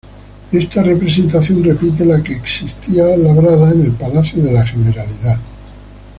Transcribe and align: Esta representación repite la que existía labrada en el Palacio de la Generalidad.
Esta 0.51 0.81
representación 0.81 1.63
repite 1.63 2.03
la 2.05 2.23
que 2.23 2.33
existía 2.33 3.05
labrada 3.15 3.69
en 3.71 3.83
el 3.83 3.91
Palacio 3.91 4.41
de 4.43 4.51
la 4.51 4.65
Generalidad. 4.65 5.39